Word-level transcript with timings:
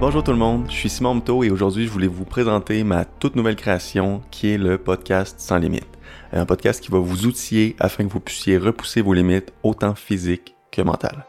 Bonjour 0.00 0.24
tout 0.24 0.30
le 0.30 0.38
monde, 0.38 0.64
je 0.70 0.74
suis 0.74 0.88
Simon 0.88 1.16
Mto 1.16 1.44
et 1.44 1.50
aujourd'hui 1.50 1.84
je 1.84 1.90
voulais 1.90 2.06
vous 2.06 2.24
présenter 2.24 2.84
ma 2.84 3.04
toute 3.04 3.36
nouvelle 3.36 3.54
création 3.54 4.22
qui 4.30 4.48
est 4.48 4.56
le 4.56 4.78
podcast 4.78 5.38
Sans 5.38 5.58
Limites. 5.58 5.98
Un 6.32 6.46
podcast 6.46 6.82
qui 6.82 6.90
va 6.90 6.98
vous 6.98 7.26
outiller 7.26 7.76
afin 7.78 8.06
que 8.06 8.10
vous 8.10 8.18
puissiez 8.18 8.56
repousser 8.56 9.02
vos 9.02 9.12
limites 9.12 9.52
autant 9.62 9.94
physiques 9.94 10.56
que 10.72 10.80
mentales. 10.80 11.26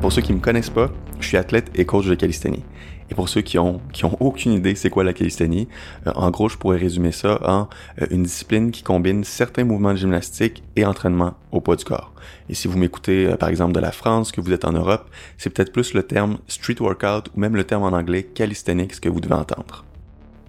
Pour 0.00 0.12
ceux 0.12 0.22
qui 0.22 0.32
ne 0.32 0.38
me 0.38 0.42
connaissent 0.42 0.70
pas, 0.70 0.90
je 1.20 1.26
suis 1.26 1.36
athlète 1.36 1.70
et 1.74 1.84
coach 1.84 2.06
de 2.06 2.14
calisthénie. 2.14 2.64
Et 3.10 3.14
pour 3.14 3.28
ceux 3.28 3.42
qui 3.42 3.58
ont, 3.58 3.80
qui 3.92 4.04
ont 4.04 4.16
aucune 4.20 4.52
idée 4.52 4.74
c'est 4.74 4.90
quoi 4.90 5.04
la 5.04 5.12
calisthénie, 5.12 5.68
euh, 6.06 6.12
en 6.14 6.30
gros, 6.30 6.48
je 6.48 6.56
pourrais 6.56 6.78
résumer 6.78 7.12
ça 7.12 7.38
en 7.44 7.68
euh, 8.00 8.06
une 8.10 8.22
discipline 8.22 8.70
qui 8.70 8.82
combine 8.82 9.24
certains 9.24 9.64
mouvements 9.64 9.92
de 9.92 9.98
gymnastique 9.98 10.62
et 10.76 10.84
entraînement 10.84 11.34
au 11.52 11.60
poids 11.60 11.76
du 11.76 11.84
corps. 11.84 12.12
Et 12.48 12.54
si 12.54 12.68
vous 12.68 12.78
m'écoutez, 12.78 13.26
euh, 13.26 13.36
par 13.36 13.50
exemple, 13.50 13.72
de 13.72 13.80
la 13.80 13.92
France, 13.92 14.32
que 14.32 14.40
vous 14.40 14.52
êtes 14.52 14.64
en 14.64 14.72
Europe, 14.72 15.10
c'est 15.36 15.50
peut-être 15.50 15.72
plus 15.72 15.94
le 15.94 16.02
terme 16.02 16.38
street 16.48 16.80
workout 16.80 17.28
ou 17.34 17.40
même 17.40 17.56
le 17.56 17.64
terme 17.64 17.82
en 17.82 17.92
anglais 17.92 18.22
calisthenics 18.22 19.00
que 19.00 19.08
vous 19.08 19.20
devez 19.20 19.34
entendre. 19.34 19.84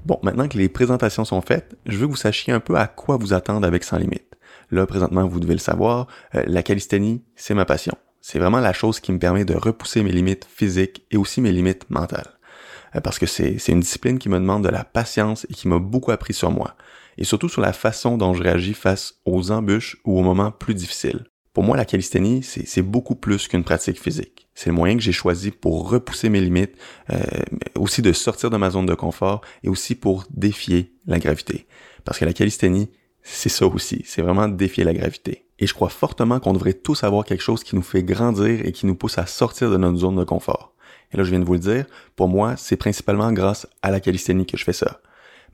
Bon, 0.06 0.20
maintenant 0.22 0.48
que 0.48 0.58
les 0.58 0.70
présentations 0.70 1.26
sont 1.26 1.42
faites, 1.42 1.76
je 1.86 1.98
veux 1.98 2.06
que 2.06 2.12
vous 2.12 2.18
sachiez 2.18 2.54
un 2.54 2.60
peu 2.60 2.76
à 2.76 2.88
quoi 2.88 3.18
vous 3.18 3.34
attendre 3.34 3.68
avec 3.68 3.84
Sans 3.84 3.98
Limite. 3.98 4.24
Là, 4.72 4.86
présentement, 4.86 5.28
vous 5.28 5.40
devez 5.40 5.54
le 5.54 5.60
savoir, 5.60 6.08
la 6.34 6.64
calisthénie, 6.64 7.24
c'est 7.36 7.54
ma 7.54 7.66
passion. 7.66 7.96
C'est 8.28 8.40
vraiment 8.40 8.60
la 8.60 8.74
chose 8.74 9.00
qui 9.00 9.12
me 9.12 9.20
permet 9.20 9.46
de 9.46 9.54
repousser 9.54 10.02
mes 10.02 10.12
limites 10.12 10.48
physiques 10.52 11.06
et 11.12 11.16
aussi 11.16 11.42
mes 11.42 11.52
limites 11.52 11.88
mentales. 11.92 12.40
Euh, 12.96 13.00
parce 13.00 13.20
que 13.20 13.28
c'est 13.28 13.68
une 13.68 13.82
discipline 13.82 14.18
qui 14.18 14.30
me 14.30 14.40
demande 14.40 14.64
de 14.64 14.70
la 14.70 14.84
patience 14.84 15.46
et 15.48 15.54
qui 15.54 15.68
m'a 15.68 15.78
beaucoup 15.78 16.10
appris 16.10 16.34
sur 16.34 16.50
moi, 16.50 16.76
et 17.20 17.24
surtout 17.24 17.50
sur 17.50 17.62
la 17.62 17.72
façon 17.72 18.18
dont 18.18 18.34
je 18.34 18.42
réagis 18.42 18.74
face 18.74 19.14
aux 19.26 19.52
embûches 19.52 19.98
ou 20.06 20.18
aux 20.18 20.24
moments 20.24 20.50
plus 20.50 20.74
difficiles. 20.74 21.26
Pour 21.54 21.64
moi, 21.64 21.78
la 21.78 21.86
calisthénie, 21.86 22.42
c'est 22.42 22.82
beaucoup 22.82 23.14
plus 23.14 23.48
qu'une 23.48 23.64
pratique 23.64 24.02
physique. 24.02 24.48
C'est 24.56 24.72
le 24.72 24.76
moyen 24.76 24.96
que 24.96 25.04
j'ai 25.04 25.12
choisi 25.12 25.52
pour 25.52 25.88
repousser 25.88 26.30
mes 26.30 26.42
limites, 26.42 26.74
euh, 27.12 27.20
aussi 27.76 28.02
de 28.02 28.12
sortir 28.12 28.50
de 28.50 28.58
ma 28.58 28.72
zone 28.72 28.88
de 28.88 28.96
confort 28.96 29.42
et 29.62 29.70
aussi 29.70 29.94
pour 29.94 30.24
défier 30.32 30.96
la 31.06 31.20
gravité. 31.20 31.68
Parce 32.06 32.18
que 32.18 32.26
la 32.26 32.34
calisthénie, 32.34 32.90
c'est 33.22 33.50
ça 33.50 33.68
aussi, 33.68 34.02
c'est 34.04 34.24
vraiment 34.24 34.48
défier 34.48 34.84
la 34.84 34.96
gravité. 34.96 35.45
Et 35.60 35.68
je 35.68 35.74
crois 35.74 35.90
fortement 35.90 36.40
qu'on 36.40 36.54
devrait 36.54 36.74
tous 36.74 37.04
avoir 37.04 37.26
quelque 37.26 37.44
chose 37.44 37.64
qui 37.64 37.76
nous 37.76 37.82
fait 37.82 38.04
grandir 38.04 38.66
et 38.66 38.72
qui 38.72 38.86
nous 38.86 38.96
pousse 38.96 39.18
à 39.18 39.26
sortir 39.26 39.70
de 39.72 39.78
notre 39.78 39.98
zone 39.98 40.18
de 40.18 40.24
confort. 40.24 40.74
Et 41.14 41.18
là, 41.18 41.24
je 41.24 41.30
viens 41.30 41.40
de 41.40 41.46
vous 41.46 41.54
le 41.54 41.60
dire, 41.60 41.86
pour 42.16 42.28
moi, 42.28 42.56
c'est 42.58 42.76
principalement 42.76 43.32
grâce 43.32 43.68
à 43.82 43.92
la 43.92 44.00
calisthénie 44.00 44.46
que 44.46 44.58
je 44.58 44.64
fais 44.64 44.74
ça. 44.74 45.00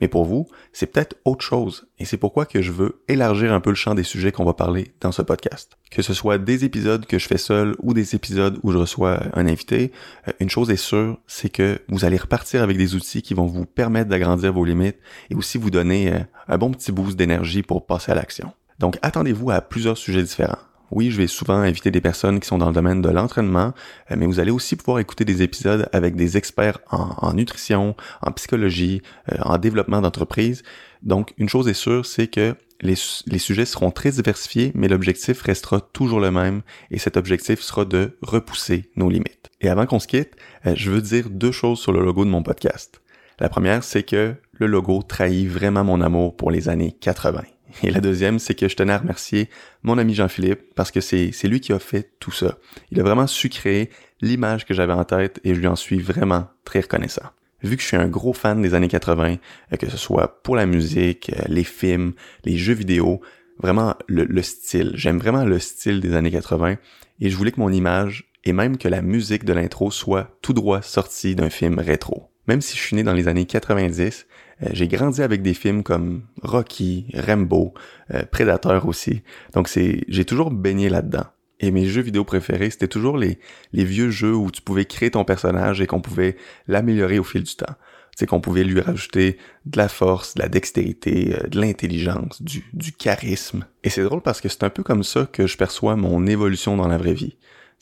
Mais 0.02 0.08
pour 0.08 0.25
vous, 0.25 0.47
c'est 0.73 0.88
peut-être 0.88 1.16
autre 1.25 1.45
chose, 1.45 1.88
et 1.99 2.05
c'est 2.05 2.17
pourquoi 2.17 2.47
que 2.47 2.63
je 2.63 2.71
veux 2.71 3.03
élargir 3.08 3.53
un 3.53 3.59
peu 3.59 3.69
le 3.69 3.75
champ 3.75 3.93
des 3.93 4.02
sujets 4.02 4.31
qu'on 4.31 4.43
va 4.43 4.55
parler 4.55 4.93
dans 4.99 5.11
ce 5.11 5.21
podcast. 5.21 5.77
Que 5.91 6.02
ce 6.02 6.15
soit 6.15 6.39
des 6.39 6.65
épisodes 6.65 7.05
que 7.05 7.19
je 7.19 7.27
fais 7.27 7.38
seul 7.38 7.75
ou 7.83 7.93
des 7.93 8.15
épisodes 8.15 8.59
où 8.63 8.71
je 8.71 8.80
reçois 8.80 9.21
un 9.33 9.45
invité, 9.45 9.91
euh, 10.27 10.31
une 10.39 10.49
chose 10.49 10.71
est 10.71 10.75
sûre, 10.75 11.19
c'est 11.27 11.49
que 11.49 11.80
vous 11.88 12.03
allez 12.03 12.17
repartir 12.17 12.63
avec 12.63 12.77
des 12.77 12.95
outils 12.95 13.21
qui 13.21 13.36
vont 13.36 13.45
vous 13.45 13.65
permettre 13.65 14.09
d'agrandir 14.09 14.52
vos 14.53 14.65
limites 14.65 14.97
et 15.30 15.36
aussi 15.36 15.59
vous 15.59 15.69
donner 15.69 16.11
euh, 16.11 16.19
un 16.47 16.58
bon 16.58 16.71
petit 16.71 16.91
boost 16.91 17.15
d'énergie 17.15 17.61
pour 17.61 17.86
passer 17.86 18.11
à 18.11 18.15
l'action. 18.15 18.52
Donc 18.81 18.97
attendez-vous 19.03 19.51
à 19.51 19.61
plusieurs 19.61 19.97
sujets 19.97 20.23
différents. 20.23 20.57
Oui, 20.89 21.11
je 21.11 21.17
vais 21.17 21.27
souvent 21.27 21.55
inviter 21.55 21.91
des 21.91 22.01
personnes 22.01 22.39
qui 22.39 22.47
sont 22.47 22.57
dans 22.57 22.67
le 22.67 22.73
domaine 22.73 23.01
de 23.01 23.09
l'entraînement, 23.09 23.73
euh, 24.09 24.15
mais 24.17 24.25
vous 24.25 24.41
allez 24.41 24.51
aussi 24.51 24.75
pouvoir 24.75 24.99
écouter 24.99 25.23
des 25.23 25.41
épisodes 25.43 25.87
avec 25.93 26.15
des 26.15 26.35
experts 26.35 26.79
en, 26.89 27.33
nutrition, 27.33 27.95
en 28.21 28.31
psychologie, 28.31 29.02
euh, 29.31 29.37
en 29.43 29.57
développement 29.57 30.02
d'entreprise. 30.02 30.63
Donc, 31.03 31.33
une 31.37 31.47
chose 31.47 31.69
est 31.69 31.73
sûre, 31.73 32.05
c'est 32.05 32.27
que 32.27 32.55
les, 32.81 32.95
sujets 32.95 33.65
seront 33.65 33.91
très 33.91 34.11
diversifiés, 34.11 34.71
mais 34.73 34.89
l'objectif 34.89 35.43
restera 35.43 35.79
toujours 35.79 36.19
le 36.19 36.31
même, 36.31 36.61
et 36.89 36.97
cet 36.97 37.15
objectif 37.15 37.61
sera 37.61 37.85
de 37.85 38.17
repousser 38.21 38.89
nos 38.97 39.09
limites. 39.09 39.49
Et 39.61 39.69
avant 39.69 39.85
qu'on 39.85 39.99
se 39.99 40.07
quitte, 40.07 40.35
euh, 40.65 40.73
je 40.75 40.91
veux 40.91 41.02
dire 41.02 41.29
deux 41.29 41.52
choses 41.52 41.79
sur 41.79 41.93
le 41.93 42.03
logo 42.03 42.25
de 42.25 42.31
mon 42.31 42.43
podcast. 42.43 43.02
La 43.39 43.47
première, 43.47 43.83
c'est 43.83 44.03
que 44.03 44.36
le 44.53 44.67
logo 44.67 45.03
trahit 45.03 45.47
vraiment 45.47 45.83
mon 45.83 46.02
amour 46.02 46.36
pour 46.36 46.52
les 46.52 46.67
années 46.67 46.95
80. 46.99 47.43
Et 47.83 47.92
la 47.92 48.02
deuxième, 48.02 48.39
c'est 48.39 48.55
que 48.55 48.67
je 48.67 48.76
tenais 48.76 48.93
à 48.93 48.98
remercier 48.98 49.49
mon 49.83 49.98
ami 49.98 50.14
Jean-Philippe 50.14 50.73
parce 50.76 50.92
que 50.92 51.02
c'est 51.02 51.32
lui 51.43 51.59
qui 51.59 51.73
a 51.73 51.80
fait 51.80 52.11
tout 52.20 52.32
ça. 52.32 52.58
Il 52.92 52.99
a 52.99 53.04
vraiment 53.04 53.27
su 53.27 53.49
créer 53.49 53.89
l'image 54.21 54.65
que 54.65 54.73
j'avais 54.73 54.93
en 54.93 55.04
tête 55.04 55.39
et 55.43 55.54
je 55.54 55.59
lui 55.59 55.67
en 55.67 55.76
suis 55.76 55.99
vraiment 55.99 56.48
très 56.64 56.82
reconnaissant. 56.82 57.26
Vu 57.64 57.76
que 57.76 57.82
je 57.82 57.87
suis 57.87 57.98
un 57.98 58.08
gros 58.08 58.33
fan 58.33 58.61
des 58.61 58.73
années 58.73 58.87
80, 58.87 59.37
euh, 59.73 59.77
que 59.77 59.89
ce 59.89 59.98
soit 59.98 60.42
pour 60.42 60.55
la 60.55 60.65
musique, 60.65 61.32
euh, 61.36 61.43
les 61.48 61.64
films, 61.64 62.14
les 62.43 62.58
jeux 62.58 62.73
vidéo, 62.73 63.21
vraiment 63.59 63.95
le, 64.08 64.23
le 64.23 64.42
style. 64.42 64.93
J'aime 64.95 65.20
vraiment 65.20 65.45
le 65.45 65.59
style 65.59 65.99
des 65.99 66.15
années 66.15 66.32
80 66.32 66.77
et 67.20 67.30
je 67.30 67.36
voulais 67.38 67.52
que 67.52 67.59
mon 67.59 67.71
image 67.71 68.32
et 68.43 68.53
même 68.53 68.77
que 68.77 68.88
la 68.88 69.02
musique 69.02 69.45
de 69.45 69.53
l'intro 69.53 69.92
soit 69.92 70.38
tout 70.42 70.53
droit 70.53 70.82
sortie 70.82 71.36
d'un 71.36 71.49
film 71.49 71.77
rétro. 71.77 72.32
Même 72.48 72.61
si 72.61 72.76
je 72.76 72.82
suis 72.82 72.95
né 72.95 73.03
dans 73.03 73.14
les 73.14 73.27
années 73.27 73.45
90, 73.45 74.02
euh, 74.02 74.30
j'ai 74.72 74.88
grandi 74.88 75.22
avec 75.22 75.42
des 75.42 75.54
films 75.54 75.83
comme 75.83 76.23
Rocky, 76.42 77.08
Rambo, 77.14 77.73
euh, 78.14 78.23
Predator 78.32 78.86
aussi. 78.88 79.23
Donc 79.54 79.67
c'est, 79.67 80.04
j'ai 80.08 80.26
toujours 80.26 80.52
baigné 80.52 80.89
là-dedans. 80.89 81.26
Et 81.60 81.72
mes 81.72 81.86
jeux 81.86 82.02
vidéo 82.02 82.23
préférés, 82.23 82.70
c'était 82.70 82.88
toujours 82.88 83.17
les, 83.17 83.39
les 83.73 83.86
vieux 83.86 84.10
jeux 84.10 84.36
où 84.36 84.50
tu 84.50 84.61
pouvais 84.61 84.86
créer 84.86 85.11
ton 85.11 85.23
personnage 85.23 85.80
et 85.80 85.88
qu'on 85.88 86.02
pouvait 86.02 86.36
l'améliorer 86.67 87.20
au 87.20 87.23
fil 87.23 87.44
du 87.44 87.55
temps. 87.55 87.76
C'est 88.16 88.26
qu'on 88.26 88.42
pouvait 88.42 88.64
lui 88.64 88.82
rajouter 88.82 89.38
de 89.66 89.77
la 89.77 89.88
force, 89.88 90.36
de 90.36 90.42
la 90.42 90.50
dextérité, 90.50 91.36
euh, 91.36 91.48
de 91.48 91.60
l'intelligence, 91.60 92.42
du, 92.42 92.64
du 92.73 92.92
charisme. 92.92 93.66
Et 93.83 93.89
c'est 93.89 94.04
drôle 94.04 94.21
parce 94.21 94.42
que 94.42 94.50
c'est 94.50 94.64
un 94.64 94.70
peu 94.70 94.83
comme 94.83 95.04
ça 95.04 95.27
que 95.32 95.48
je 95.48 95.58
perçois 95.58 95.95
mon 95.95 96.27
évolution 96.27 96.77
dans 96.77 96.88
la 96.88 96.98
vraie 96.98 97.14
vie 97.14 97.38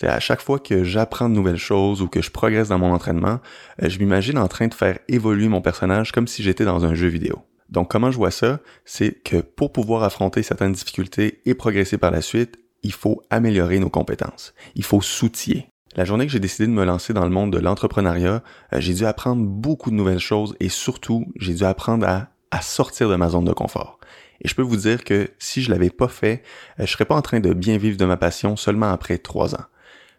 à 0.07 0.19
chaque 0.19 0.41
fois 0.41 0.59
que 0.59 0.83
j'apprends 0.83 1.29
de 1.29 1.35
nouvelles 1.35 1.57
choses 1.57 2.01
ou 2.01 2.07
que 2.07 2.21
je 2.21 2.31
progresse 2.31 2.69
dans 2.69 2.79
mon 2.79 2.93
entraînement, 2.93 3.39
euh, 3.81 3.89
je 3.89 3.99
m'imagine 3.99 4.37
en 4.37 4.47
train 4.47 4.67
de 4.67 4.73
faire 4.73 4.99
évoluer 5.07 5.47
mon 5.47 5.61
personnage 5.61 6.11
comme 6.11 6.27
si 6.27 6.43
j'étais 6.43 6.65
dans 6.65 6.85
un 6.85 6.95
jeu 6.95 7.07
vidéo. 7.07 7.39
Donc 7.69 7.91
comment 7.91 8.11
je 8.11 8.17
vois 8.17 8.31
ça, 8.31 8.59
c'est 8.85 9.21
que 9.23 9.37
pour 9.37 9.71
pouvoir 9.71 10.03
affronter 10.03 10.41
certaines 10.41 10.71
difficultés 10.71 11.41
et 11.45 11.53
progresser 11.53 11.97
par 11.97 12.11
la 12.11 12.21
suite, 12.21 12.57
il 12.81 12.93
faut 12.93 13.21
améliorer 13.29 13.79
nos 13.79 13.89
compétences. 13.89 14.53
Il 14.75 14.83
faut 14.83 15.01
s'outiller. 15.01 15.67
La 15.95 16.05
journée 16.05 16.25
que 16.25 16.31
j'ai 16.31 16.39
décidé 16.39 16.67
de 16.67 16.71
me 16.71 16.85
lancer 16.85 17.13
dans 17.13 17.23
le 17.23 17.29
monde 17.29 17.51
de 17.51 17.59
l'entrepreneuriat, 17.59 18.43
euh, 18.73 18.79
j'ai 18.79 18.93
dû 18.93 19.05
apprendre 19.05 19.43
beaucoup 19.43 19.89
de 19.89 19.95
nouvelles 19.95 20.19
choses 20.19 20.55
et 20.59 20.69
surtout, 20.69 21.25
j'ai 21.35 21.53
dû 21.53 21.63
apprendre 21.63 22.07
à, 22.07 22.29
à 22.51 22.61
sortir 22.61 23.09
de 23.09 23.15
ma 23.15 23.29
zone 23.29 23.45
de 23.45 23.53
confort. 23.53 23.99
Et 24.41 24.47
je 24.47 24.55
peux 24.55 24.61
vous 24.61 24.77
dire 24.77 25.03
que 25.03 25.29
si 25.39 25.61
je 25.61 25.71
l'avais 25.71 25.89
pas 25.89 26.07
fait, 26.07 26.43
euh, 26.79 26.85
je 26.85 26.91
serais 26.91 27.05
pas 27.05 27.15
en 27.15 27.21
train 27.21 27.39
de 27.39 27.53
bien 27.53 27.77
vivre 27.77 27.97
de 27.97 28.05
ma 28.05 28.17
passion 28.17 28.55
seulement 28.55 28.91
après 28.91 29.17
trois 29.17 29.55
ans. 29.55 29.65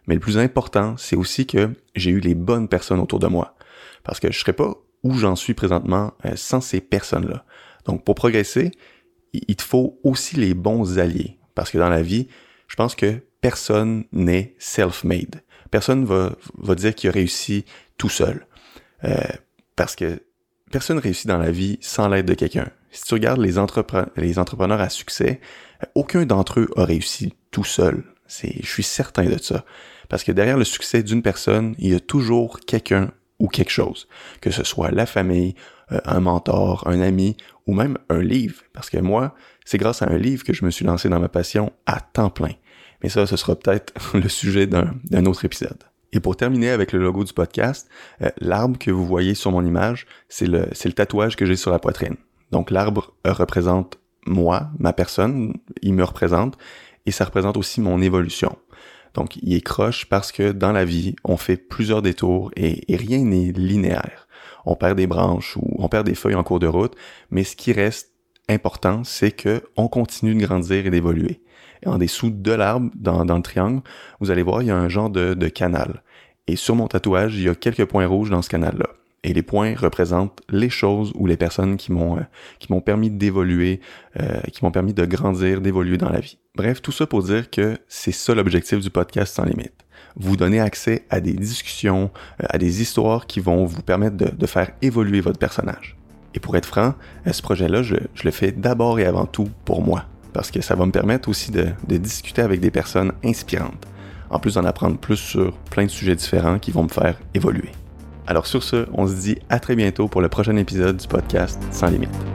Mais 0.07 0.15
le 0.15 0.19
plus 0.19 0.37
important, 0.37 0.95
c'est 0.97 1.15
aussi 1.15 1.45
que 1.45 1.71
j'ai 1.95 2.11
eu 2.11 2.19
les 2.19 2.35
bonnes 2.35 2.67
personnes 2.67 2.99
autour 2.99 3.19
de 3.19 3.27
moi. 3.27 3.55
Parce 4.03 4.19
que 4.19 4.31
je 4.31 4.39
serais 4.39 4.53
pas 4.53 4.73
où 5.03 5.13
j'en 5.15 5.35
suis 5.35 5.53
présentement 5.53 6.13
euh, 6.25 6.33
sans 6.35 6.61
ces 6.61 6.81
personnes-là. 6.81 7.45
Donc 7.85 8.03
pour 8.03 8.15
progresser, 8.15 8.71
il 9.33 9.55
te 9.55 9.63
faut 9.63 9.99
aussi 10.03 10.35
les 10.35 10.53
bons 10.53 10.99
alliés. 10.99 11.37
Parce 11.55 11.71
que 11.71 11.77
dans 11.77 11.89
la 11.89 12.01
vie, 12.01 12.27
je 12.67 12.75
pense 12.75 12.95
que 12.95 13.21
personne 13.41 14.05
n'est 14.11 14.55
self-made. 14.59 15.41
Personne 15.71 16.05
va, 16.05 16.35
va 16.57 16.75
dire 16.75 16.93
qu'il 16.95 17.09
a 17.09 17.13
réussi 17.13 17.65
tout 17.97 18.09
seul. 18.09 18.45
Euh, 19.03 19.15
parce 19.75 19.95
que 19.95 20.21
personne 20.71 20.99
réussit 20.99 21.27
dans 21.27 21.37
la 21.37 21.51
vie 21.51 21.77
sans 21.81 22.07
l'aide 22.07 22.25
de 22.25 22.33
quelqu'un. 22.33 22.69
Si 22.91 23.03
tu 23.03 23.13
regardes 23.13 23.39
les, 23.39 23.53
les 24.17 24.39
entrepreneurs 24.39 24.81
à 24.81 24.89
succès, 24.89 25.39
aucun 25.95 26.25
d'entre 26.25 26.59
eux 26.59 26.69
a 26.75 26.85
réussi 26.85 27.33
tout 27.51 27.63
seul. 27.63 28.03
C'est, 28.31 28.61
je 28.61 28.67
suis 28.67 28.83
certain 28.83 29.25
de 29.25 29.37
ça. 29.37 29.65
Parce 30.07 30.23
que 30.23 30.31
derrière 30.31 30.57
le 30.57 30.63
succès 30.63 31.03
d'une 31.03 31.21
personne, 31.21 31.75
il 31.79 31.91
y 31.91 31.95
a 31.95 31.99
toujours 31.99 32.61
quelqu'un 32.61 33.11
ou 33.39 33.49
quelque 33.49 33.71
chose. 33.71 34.07
Que 34.39 34.51
ce 34.51 34.63
soit 34.63 34.89
la 34.89 35.05
famille, 35.05 35.53
euh, 35.91 35.99
un 36.05 36.21
mentor, 36.21 36.87
un 36.87 37.01
ami 37.01 37.35
ou 37.67 37.73
même 37.73 37.97
un 38.07 38.21
livre. 38.21 38.61
Parce 38.71 38.89
que 38.89 38.99
moi, 38.99 39.35
c'est 39.65 39.77
grâce 39.77 40.01
à 40.01 40.07
un 40.07 40.17
livre 40.17 40.45
que 40.45 40.53
je 40.53 40.63
me 40.63 40.71
suis 40.71 40.85
lancé 40.85 41.09
dans 41.09 41.19
ma 41.19 41.27
passion 41.27 41.73
à 41.85 41.99
temps 41.99 42.29
plein. 42.29 42.53
Mais 43.03 43.09
ça, 43.09 43.27
ce 43.27 43.35
sera 43.35 43.53
peut-être 43.53 43.93
le 44.17 44.29
sujet 44.29 44.65
d'un 44.65 45.25
autre 45.25 45.43
épisode. 45.43 45.83
Et 46.13 46.21
pour 46.21 46.37
terminer 46.37 46.69
avec 46.69 46.93
le 46.93 46.99
logo 46.99 47.25
du 47.25 47.33
podcast, 47.33 47.89
euh, 48.21 48.29
l'arbre 48.37 48.79
que 48.79 48.91
vous 48.91 49.05
voyez 49.05 49.35
sur 49.35 49.51
mon 49.51 49.65
image, 49.65 50.07
c'est 50.29 50.47
le, 50.47 50.69
le 50.85 50.93
tatouage 50.93 51.35
que 51.35 51.45
j'ai 51.45 51.57
sur 51.57 51.71
la 51.71 51.79
poitrine. 51.79 52.15
Donc 52.51 52.71
l'arbre 52.71 53.13
représente 53.25 53.97
moi, 54.25 54.69
ma 54.77 54.93
personne, 54.93 55.53
il 55.81 55.93
me 55.93 56.03
représente, 56.03 56.57
et 57.05 57.11
ça 57.11 57.25
représente 57.25 57.57
aussi 57.57 57.81
mon 57.81 58.01
évolution. 58.01 58.57
Donc, 59.13 59.37
il 59.37 59.53
est 59.53 59.61
croche 59.61 60.05
parce 60.05 60.31
que 60.31 60.51
dans 60.51 60.71
la 60.71 60.85
vie, 60.85 61.15
on 61.23 61.37
fait 61.37 61.57
plusieurs 61.57 62.01
détours 62.01 62.51
et, 62.55 62.83
rien 62.95 63.19
n'est 63.19 63.51
linéaire. 63.51 64.27
On 64.65 64.75
perd 64.75 64.97
des 64.97 65.07
branches 65.07 65.57
ou 65.57 65.75
on 65.77 65.89
perd 65.89 66.05
des 66.05 66.15
feuilles 66.15 66.35
en 66.35 66.43
cours 66.43 66.59
de 66.59 66.67
route, 66.67 66.95
mais 67.29 67.43
ce 67.43 67.55
qui 67.55 67.73
reste 67.73 68.11
important, 68.47 69.03
c'est 69.03 69.31
que 69.31 69.63
on 69.75 69.87
continue 69.87 70.35
de 70.35 70.45
grandir 70.45 70.85
et 70.85 70.89
d'évoluer. 70.89 71.41
En 71.85 71.97
dessous 71.97 72.29
de 72.29 72.51
l'arbre, 72.51 72.91
dans, 72.95 73.23
le 73.23 73.41
triangle, 73.41 73.81
vous 74.19 74.29
allez 74.29 74.43
voir, 74.43 74.61
il 74.61 74.67
y 74.67 74.71
a 74.71 74.77
un 74.77 74.89
genre 74.89 75.09
de, 75.09 75.33
de 75.33 75.47
canal. 75.47 76.03
Et 76.47 76.55
sur 76.55 76.75
mon 76.75 76.87
tatouage, 76.87 77.35
il 77.35 77.43
y 77.43 77.49
a 77.49 77.55
quelques 77.55 77.85
points 77.85 78.05
rouges 78.05 78.29
dans 78.29 78.41
ce 78.41 78.49
canal-là. 78.49 78.87
Et 79.23 79.33
les 79.33 79.43
points 79.43 79.75
représentent 79.75 80.41
les 80.49 80.69
choses 80.69 81.11
ou 81.15 81.27
les 81.27 81.37
personnes 81.37 81.77
qui 81.77 81.91
m'ont 81.91 82.17
euh, 82.17 82.21
qui 82.59 82.71
m'ont 82.71 82.81
permis 82.81 83.11
d'évoluer, 83.11 83.79
euh, 84.19 84.41
qui 84.51 84.65
m'ont 84.65 84.71
permis 84.71 84.93
de 84.93 85.05
grandir, 85.05 85.61
d'évoluer 85.61 85.97
dans 85.97 86.09
la 86.09 86.19
vie. 86.19 86.39
Bref, 86.55 86.81
tout 86.81 86.91
ça 86.91 87.05
pour 87.05 87.21
dire 87.21 87.51
que 87.51 87.77
c'est 87.87 88.11
ça 88.11 88.33
l'objectif 88.33 88.79
du 88.79 88.89
podcast 88.89 89.35
sans 89.35 89.43
limite. 89.43 89.85
Vous 90.15 90.37
donner 90.37 90.59
accès 90.59 91.05
à 91.11 91.19
des 91.19 91.33
discussions, 91.33 92.09
euh, 92.41 92.47
à 92.49 92.57
des 92.57 92.81
histoires 92.81 93.27
qui 93.27 93.39
vont 93.39 93.65
vous 93.65 93.83
permettre 93.83 94.17
de, 94.17 94.29
de, 94.35 94.45
faire 94.47 94.71
évoluer 94.81 95.21
votre 95.21 95.37
personnage. 95.37 95.97
Et 96.33 96.39
pour 96.39 96.57
être 96.57 96.65
franc, 96.65 96.95
ce 97.31 97.41
projet-là, 97.43 97.83
je, 97.83 97.97
je 98.15 98.23
le 98.23 98.31
fais 98.31 98.51
d'abord 98.51 98.99
et 98.99 99.05
avant 99.05 99.27
tout 99.27 99.49
pour 99.65 99.83
moi, 99.83 100.05
parce 100.33 100.49
que 100.49 100.61
ça 100.61 100.75
va 100.75 100.85
me 100.85 100.91
permettre 100.91 101.29
aussi 101.29 101.51
de, 101.51 101.67
de 101.87 101.97
discuter 101.97 102.41
avec 102.41 102.59
des 102.59 102.71
personnes 102.71 103.11
inspirantes, 103.23 103.85
en 104.31 104.39
plus 104.39 104.55
d'en 104.55 104.65
apprendre 104.65 104.97
plus 104.97 105.17
sur 105.17 105.55
plein 105.69 105.85
de 105.85 105.91
sujets 105.91 106.15
différents 106.15 106.57
qui 106.57 106.71
vont 106.71 106.83
me 106.83 106.89
faire 106.89 107.19
évoluer. 107.35 107.69
Alors 108.27 108.47
sur 108.47 108.63
ce, 108.63 108.85
on 108.93 109.07
se 109.07 109.15
dit 109.15 109.37
à 109.49 109.59
très 109.59 109.75
bientôt 109.75 110.07
pour 110.07 110.21
le 110.21 110.29
prochain 110.29 110.55
épisode 110.55 110.97
du 110.97 111.07
podcast 111.07 111.61
Sans 111.71 111.87
limite. 111.87 112.30